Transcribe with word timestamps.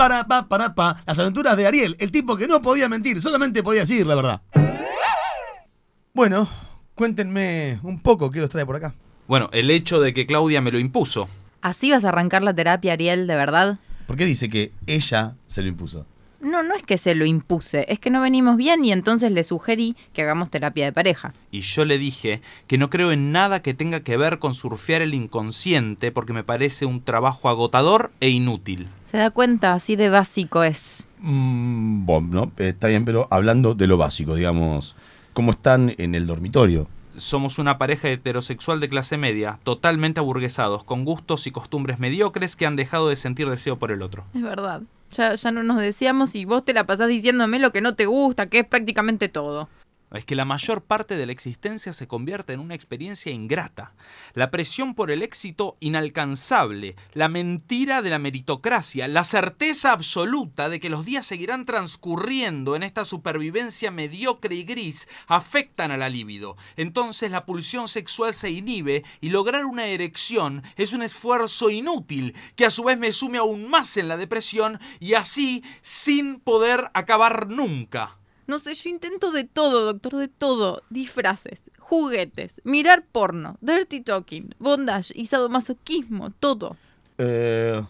para, 0.00 0.24
pa, 0.26 0.48
para, 0.48 0.74
pa. 0.74 0.96
Las 1.06 1.18
aventuras 1.18 1.54
de 1.58 1.66
Ariel, 1.66 1.94
el 1.98 2.10
tipo 2.10 2.34
que 2.34 2.48
no 2.48 2.62
podía 2.62 2.88
mentir, 2.88 3.20
solamente 3.20 3.62
podía 3.62 3.82
decir 3.82 4.06
la 4.06 4.14
verdad. 4.14 4.40
Bueno, 6.14 6.48
cuéntenme 6.94 7.78
un 7.82 8.00
poco 8.00 8.30
qué 8.30 8.40
los 8.40 8.48
trae 8.48 8.64
por 8.64 8.76
acá. 8.76 8.94
Bueno, 9.28 9.50
el 9.52 9.70
hecho 9.70 10.00
de 10.00 10.14
que 10.14 10.24
Claudia 10.24 10.62
me 10.62 10.72
lo 10.72 10.78
impuso. 10.78 11.28
¿Así 11.60 11.90
vas 11.90 12.02
a 12.04 12.08
arrancar 12.08 12.42
la 12.42 12.54
terapia, 12.54 12.94
Ariel, 12.94 13.26
de 13.26 13.36
verdad? 13.36 13.78
¿Por 14.06 14.16
qué 14.16 14.24
dice 14.24 14.48
que 14.48 14.72
ella 14.86 15.34
se 15.44 15.60
lo 15.60 15.68
impuso? 15.68 16.06
No, 16.40 16.62
no 16.62 16.74
es 16.74 16.82
que 16.82 16.96
se 16.96 17.14
lo 17.14 17.26
impuse, 17.26 17.84
es 17.88 17.98
que 17.98 18.08
no 18.08 18.22
venimos 18.22 18.56
bien 18.56 18.82
y 18.82 18.92
entonces 18.92 19.30
le 19.30 19.44
sugerí 19.44 19.94
que 20.14 20.22
hagamos 20.22 20.50
terapia 20.50 20.86
de 20.86 20.92
pareja. 20.92 21.34
Y 21.50 21.60
yo 21.60 21.84
le 21.84 21.98
dije 21.98 22.40
que 22.66 22.78
no 22.78 22.88
creo 22.88 23.12
en 23.12 23.30
nada 23.30 23.60
que 23.60 23.74
tenga 23.74 24.00
que 24.00 24.16
ver 24.16 24.38
con 24.38 24.54
surfear 24.54 25.02
el 25.02 25.12
inconsciente 25.12 26.12
porque 26.12 26.32
me 26.32 26.42
parece 26.42 26.86
un 26.86 27.02
trabajo 27.02 27.50
agotador 27.50 28.10
e 28.20 28.30
inútil. 28.30 28.88
¿Se 29.10 29.18
da 29.18 29.30
cuenta? 29.30 29.74
Así 29.74 29.96
de 29.96 30.08
básico 30.08 30.64
es. 30.64 31.06
Mm, 31.18 32.06
bueno, 32.06 32.50
está 32.56 32.88
bien, 32.88 33.04
pero 33.04 33.28
hablando 33.30 33.74
de 33.74 33.86
lo 33.86 33.98
básico, 33.98 34.34
digamos, 34.34 34.96
¿cómo 35.34 35.50
están 35.50 35.94
en 35.98 36.14
el 36.14 36.26
dormitorio? 36.26 36.88
Somos 37.16 37.58
una 37.58 37.78
pareja 37.78 38.08
heterosexual 38.08 38.80
de 38.80 38.88
clase 38.88 39.16
media, 39.16 39.58
totalmente 39.64 40.20
aburguesados, 40.20 40.84
con 40.84 41.04
gustos 41.04 41.46
y 41.46 41.50
costumbres 41.50 41.98
mediocres 41.98 42.56
que 42.56 42.66
han 42.66 42.76
dejado 42.76 43.08
de 43.08 43.16
sentir 43.16 43.48
deseo 43.48 43.78
por 43.78 43.90
el 43.90 44.02
otro. 44.02 44.24
Es 44.34 44.42
verdad. 44.42 44.82
Ya, 45.12 45.34
ya 45.34 45.50
no 45.50 45.62
nos 45.62 45.80
decíamos 45.80 46.36
y 46.36 46.44
vos 46.44 46.64
te 46.64 46.72
la 46.72 46.84
pasás 46.84 47.08
diciéndome 47.08 47.58
lo 47.58 47.72
que 47.72 47.80
no 47.80 47.94
te 47.94 48.06
gusta, 48.06 48.46
que 48.46 48.60
es 48.60 48.66
prácticamente 48.66 49.28
todo. 49.28 49.68
Es 50.12 50.24
que 50.24 50.34
la 50.34 50.44
mayor 50.44 50.82
parte 50.82 51.16
de 51.16 51.24
la 51.24 51.32
existencia 51.32 51.92
se 51.92 52.08
convierte 52.08 52.52
en 52.52 52.60
una 52.60 52.74
experiencia 52.74 53.30
ingrata. 53.30 53.94
La 54.34 54.50
presión 54.50 54.96
por 54.96 55.12
el 55.12 55.22
éxito 55.22 55.76
inalcanzable, 55.78 56.96
la 57.12 57.28
mentira 57.28 58.02
de 58.02 58.10
la 58.10 58.18
meritocracia, 58.18 59.06
la 59.06 59.22
certeza 59.22 59.92
absoluta 59.92 60.68
de 60.68 60.80
que 60.80 60.90
los 60.90 61.04
días 61.04 61.26
seguirán 61.26 61.64
transcurriendo 61.64 62.74
en 62.74 62.82
esta 62.82 63.04
supervivencia 63.04 63.92
mediocre 63.92 64.56
y 64.56 64.64
gris 64.64 65.08
afectan 65.28 65.92
a 65.92 65.96
la 65.96 66.08
libido. 66.08 66.56
Entonces 66.76 67.30
la 67.30 67.46
pulsión 67.46 67.86
sexual 67.86 68.34
se 68.34 68.50
inhibe 68.50 69.04
y 69.20 69.30
lograr 69.30 69.64
una 69.64 69.86
erección 69.86 70.64
es 70.76 70.92
un 70.92 71.02
esfuerzo 71.02 71.70
inútil 71.70 72.34
que 72.56 72.66
a 72.66 72.70
su 72.70 72.82
vez 72.82 72.98
me 72.98 73.12
sume 73.12 73.38
aún 73.38 73.68
más 73.68 73.96
en 73.96 74.08
la 74.08 74.16
depresión 74.16 74.80
y 74.98 75.14
así 75.14 75.62
sin 75.82 76.40
poder 76.40 76.90
acabar 76.94 77.48
nunca. 77.48 78.16
No 78.50 78.58
sé, 78.58 78.74
yo 78.74 78.90
intento 78.90 79.30
de 79.30 79.44
todo, 79.44 79.84
doctor, 79.84 80.16
de 80.16 80.26
todo. 80.26 80.82
Disfraces, 80.90 81.70
juguetes, 81.78 82.60
mirar 82.64 83.04
porno, 83.12 83.56
dirty 83.60 84.00
talking, 84.00 84.56
bondage 84.58 85.12
y 85.14 85.26
sadomasoquismo, 85.26 86.30
todo. 86.30 86.76
Eh, 87.18 87.80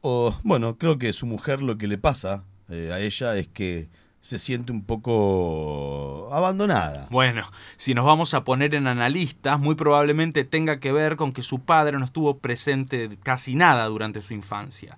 o, 0.00 0.34
bueno, 0.44 0.78
creo 0.78 0.96
que 0.96 1.12
su 1.12 1.26
mujer 1.26 1.60
lo 1.60 1.76
que 1.76 1.86
le 1.88 1.98
pasa 1.98 2.42
eh, 2.70 2.90
a 2.90 3.00
ella 3.00 3.36
es 3.36 3.48
que 3.48 3.90
se 4.22 4.38
siente 4.38 4.72
un 4.72 4.82
poco 4.82 6.30
abandonada. 6.32 7.06
Bueno, 7.10 7.42
si 7.76 7.92
nos 7.92 8.06
vamos 8.06 8.32
a 8.32 8.44
poner 8.44 8.74
en 8.74 8.86
analistas, 8.86 9.60
muy 9.60 9.74
probablemente 9.74 10.44
tenga 10.44 10.80
que 10.80 10.90
ver 10.90 11.16
con 11.16 11.34
que 11.34 11.42
su 11.42 11.58
padre 11.58 11.98
no 11.98 12.06
estuvo 12.06 12.38
presente 12.38 13.10
casi 13.22 13.56
nada 13.56 13.84
durante 13.84 14.22
su 14.22 14.32
infancia. 14.32 14.96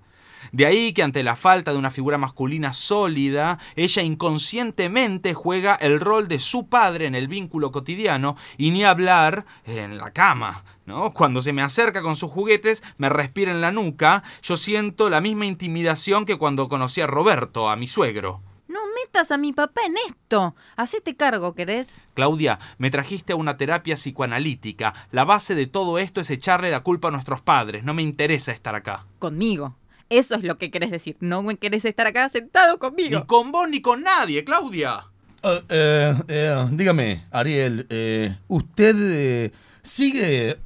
De 0.52 0.66
ahí 0.66 0.92
que 0.92 1.02
ante 1.02 1.22
la 1.22 1.36
falta 1.36 1.72
de 1.72 1.78
una 1.78 1.90
figura 1.90 2.18
masculina 2.18 2.72
sólida, 2.72 3.58
ella 3.76 4.02
inconscientemente 4.02 5.34
juega 5.34 5.74
el 5.74 6.00
rol 6.00 6.28
de 6.28 6.38
su 6.38 6.68
padre 6.68 7.06
en 7.06 7.14
el 7.14 7.28
vínculo 7.28 7.72
cotidiano 7.72 8.36
y 8.56 8.70
ni 8.70 8.84
hablar 8.84 9.44
en 9.66 9.98
la 9.98 10.10
cama. 10.12 10.64
¿no? 10.86 11.12
Cuando 11.12 11.42
se 11.42 11.52
me 11.52 11.62
acerca 11.62 12.02
con 12.02 12.16
sus 12.16 12.30
juguetes, 12.30 12.82
me 12.98 13.08
respira 13.08 13.52
en 13.52 13.60
la 13.60 13.72
nuca, 13.72 14.22
yo 14.42 14.56
siento 14.56 15.10
la 15.10 15.20
misma 15.20 15.46
intimidación 15.46 16.26
que 16.26 16.36
cuando 16.36 16.68
conocí 16.68 17.00
a 17.00 17.06
Roberto, 17.06 17.70
a 17.70 17.76
mi 17.76 17.86
suegro. 17.86 18.42
No 18.68 18.78
metas 18.94 19.32
a 19.32 19.36
mi 19.36 19.52
papá 19.52 19.80
en 19.84 19.94
esto. 20.08 20.54
Hacete 20.76 21.16
cargo, 21.16 21.54
¿querés? 21.54 22.00
Claudia, 22.14 22.60
me 22.78 22.90
trajiste 22.90 23.32
a 23.32 23.36
una 23.36 23.56
terapia 23.56 23.96
psicoanalítica. 23.96 24.94
La 25.10 25.24
base 25.24 25.56
de 25.56 25.66
todo 25.66 25.98
esto 25.98 26.20
es 26.20 26.30
echarle 26.30 26.70
la 26.70 26.84
culpa 26.84 27.08
a 27.08 27.10
nuestros 27.10 27.40
padres. 27.40 27.82
No 27.82 27.94
me 27.94 28.02
interesa 28.02 28.52
estar 28.52 28.76
acá. 28.76 29.06
Conmigo. 29.18 29.74
Eso 30.10 30.34
es 30.34 30.44
lo 30.44 30.58
que 30.58 30.70
querés 30.70 30.90
decir. 30.90 31.16
No 31.20 31.42
me 31.42 31.56
querés 31.56 31.84
estar 31.84 32.06
acá 32.06 32.28
sentado 32.28 32.78
conmigo. 32.78 33.18
Ni 33.18 33.26
con 33.26 33.50
vos 33.52 33.68
ni 33.68 33.80
con 33.80 34.02
nadie, 34.02 34.44
Claudia. 34.44 35.06
Eh, 35.42 36.14
eh, 36.28 36.66
dígame, 36.72 37.24
Ariel, 37.30 37.86
¿usted 38.48 39.50
sigue 39.82 40.58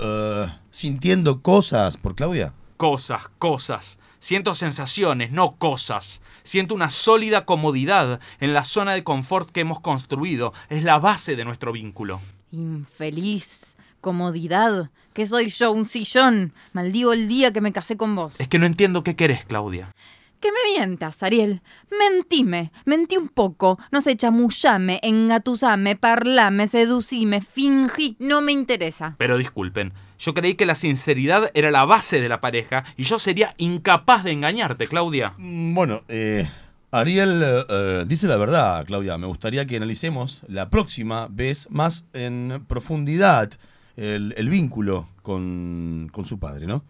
sintiendo 0.71 1.41
cosas 1.43 1.97
por 1.97 2.17
Claudia? 2.17 2.53
Cosas, 2.77 3.29
cosas. 3.39 3.99
Siento 4.19 4.55
sensaciones, 4.55 5.33
no 5.33 5.57
cosas. 5.57 6.23
Siento 6.43 6.75
una 6.75 6.89
sólida 6.89 7.45
comodidad 7.45 8.21
en 8.41 8.55
la 8.55 8.65
zona 8.65 8.95
de 8.95 9.05
confort 9.05 9.51
que 9.51 9.61
hemos 9.61 9.81
construido. 9.81 10.55
Es 10.71 10.83
la 10.83 10.99
base 10.99 11.37
de 11.37 11.45
nuestro 11.45 11.73
vínculo. 11.73 12.23
Infeliz. 12.51 13.77
Comodidad. 14.05 14.91
¿Qué 15.15 15.27
soy 15.27 15.49
yo? 15.49 15.73
Un 15.73 15.87
sillón. 15.87 16.53
Maldigo 16.75 17.15
el 17.15 17.27
día 17.27 17.55
que 17.55 17.63
me 17.63 17.73
casé 17.73 17.97
con 17.97 18.15
vos. 18.15 18.39
Es 18.39 18.49
que 18.49 18.59
no 18.59 18.67
entiendo 18.67 19.03
qué 19.03 19.17
querés, 19.17 19.47
Claudia. 19.47 19.95
Que 20.41 20.53
me 20.53 20.59
mientas, 20.77 21.23
Ariel. 21.23 21.63
Mentime. 21.99 22.71
Mentí 22.85 23.17
un 23.17 23.29
poco. 23.29 23.79
No 23.91 24.03
sé, 24.03 24.15
chamullame, 24.15 25.01
engatusame, 25.03 25.97
parlame, 25.97 26.67
seducime, 26.67 27.41
fingí. 27.41 28.17
No 28.19 28.43
me 28.43 28.53
interesa. 28.53 29.15
Pero 29.17 29.39
disculpen. 29.39 29.95
Yo 30.19 30.35
creí 30.35 30.55
que 30.55 30.67
la 30.67 30.75
sinceridad 30.75 31.51
era 31.55 31.71
la 31.71 31.87
base 31.87 32.21
de 32.21 32.29
la 32.29 32.43
pareja 32.43 32.85
y 32.99 33.05
yo 33.05 33.19
sería 33.19 33.55
incapaz 33.57 34.23
de 34.23 34.33
engañarte, 34.33 34.87
Claudia. 34.87 35.33
Mm, 35.39 35.75
bueno, 35.75 36.03
eh, 36.09 36.47
Ariel 36.91 37.43
eh, 37.43 38.05
dice 38.07 38.27
la 38.27 38.37
verdad, 38.37 38.85
Claudia. 38.85 39.17
Me 39.17 39.27
gustaría 39.27 39.65
que 39.65 39.79
analicemos 39.79 40.43
la 40.47 40.69
próxima 40.69 41.27
vez 41.31 41.69
más 41.71 42.07
en 42.13 42.67
profundidad 42.69 43.51
el, 43.97 44.49
vínculo 44.49 45.09
con, 45.23 46.11
con, 46.13 46.25
su 46.25 46.39
padre, 46.39 46.67
¿no? 46.67 46.85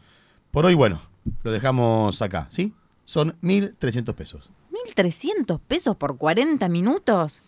Por 0.51 0.67
hoy, 0.67 0.75
bueno, 0.75 1.01
lo 1.43 1.53
dejamos 1.53 2.23
acá, 2.23 2.47
¿sí? 2.51 2.73
Son 3.05 3.37
1.300 3.43 4.15
pesos. 4.15 4.51
¿1.300 4.97 5.61
pesos 5.61 5.97
por 5.97 6.17
40 6.17 6.69
minutos? 6.69 7.43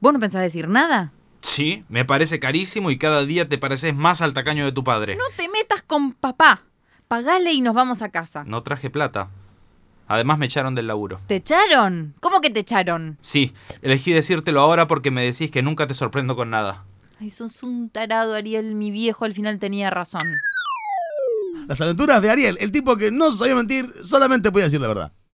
¿Vos 0.00 0.12
no 0.12 0.20
pensás 0.20 0.42
decir 0.42 0.68
nada? 0.68 1.12
Sí, 1.42 1.84
me 1.88 2.04
parece 2.04 2.38
carísimo 2.38 2.90
y 2.90 2.98
cada 2.98 3.24
día 3.24 3.48
te 3.48 3.58
pareces 3.58 3.94
más 3.94 4.22
al 4.22 4.32
tacaño 4.32 4.64
de 4.64 4.72
tu 4.72 4.84
padre. 4.84 5.16
No 5.16 5.24
te 5.36 5.48
metas 5.48 5.82
con 5.82 6.12
papá. 6.12 6.62
Pagale 7.08 7.52
y 7.52 7.60
nos 7.60 7.74
vamos 7.74 8.00
a 8.00 8.10
casa. 8.10 8.44
No 8.44 8.62
traje 8.62 8.88
plata. 8.88 9.28
Además 10.08 10.38
me 10.38 10.46
echaron 10.46 10.74
del 10.74 10.86
laburo. 10.86 11.20
¿Te 11.26 11.36
echaron? 11.36 12.14
¿Cómo 12.20 12.40
que 12.40 12.50
te 12.50 12.60
echaron? 12.60 13.18
Sí, 13.22 13.52
elegí 13.82 14.12
decírtelo 14.12 14.60
ahora 14.60 14.86
porque 14.86 15.10
me 15.10 15.24
decís 15.24 15.50
que 15.50 15.62
nunca 15.62 15.86
te 15.86 15.94
sorprendo 15.94 16.36
con 16.36 16.50
nada. 16.50 16.84
Ay, 17.22 17.30
sos 17.30 17.62
un 17.62 17.88
tarado, 17.88 18.34
Ariel. 18.34 18.74
Mi 18.74 18.90
viejo 18.90 19.24
al 19.24 19.32
final 19.32 19.60
tenía 19.60 19.90
razón. 19.90 20.22
Las 21.68 21.80
aventuras 21.80 22.20
de 22.20 22.28
Ariel, 22.28 22.58
el 22.58 22.72
tipo 22.72 22.96
que 22.96 23.12
no 23.12 23.30
sabía 23.30 23.54
mentir, 23.54 23.86
solamente 24.04 24.50
podía 24.50 24.64
decir 24.64 24.80
la 24.80 24.88
verdad. 24.88 25.12